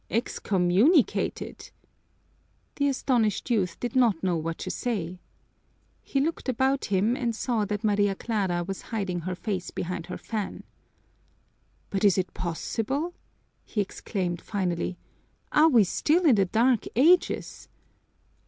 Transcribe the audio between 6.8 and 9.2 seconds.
him and saw that Maria Clara was hiding